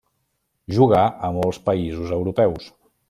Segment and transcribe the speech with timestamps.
[0.77, 2.69] Jugà a molts països europeus.